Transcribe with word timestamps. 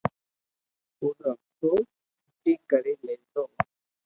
پورو 0.97 1.31
حفتہ 1.31 1.69
ڇوتي 1.77 2.53
ڪري 2.69 2.93
ليتو 3.05 3.43